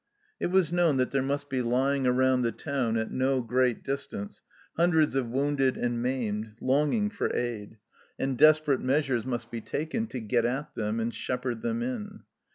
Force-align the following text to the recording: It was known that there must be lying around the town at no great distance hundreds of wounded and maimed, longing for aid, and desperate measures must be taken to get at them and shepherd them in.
It 0.39 0.47
was 0.47 0.71
known 0.71 0.97
that 0.97 1.11
there 1.11 1.21
must 1.21 1.47
be 1.47 1.61
lying 1.61 2.07
around 2.07 2.41
the 2.41 2.51
town 2.51 2.97
at 2.97 3.11
no 3.11 3.39
great 3.39 3.83
distance 3.83 4.41
hundreds 4.75 5.13
of 5.13 5.29
wounded 5.29 5.77
and 5.77 6.01
maimed, 6.01 6.55
longing 6.59 7.11
for 7.11 7.31
aid, 7.35 7.77
and 8.17 8.35
desperate 8.35 8.81
measures 8.81 9.27
must 9.27 9.51
be 9.51 9.61
taken 9.61 10.07
to 10.07 10.19
get 10.19 10.43
at 10.43 10.73
them 10.73 10.99
and 10.99 11.13
shepherd 11.13 11.61
them 11.61 11.83
in. 11.83 12.23